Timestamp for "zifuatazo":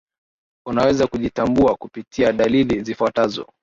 2.83-3.53